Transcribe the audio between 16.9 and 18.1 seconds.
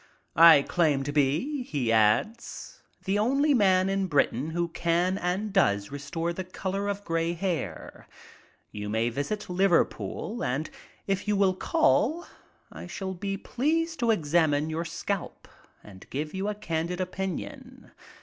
opinion.